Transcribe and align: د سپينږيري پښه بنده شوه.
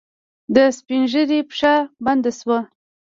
د 0.55 0.57
سپينږيري 0.77 1.39
پښه 1.49 1.73
بنده 2.05 2.31
شوه. 2.39 2.59